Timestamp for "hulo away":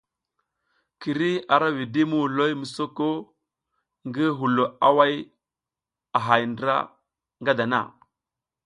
4.37-5.15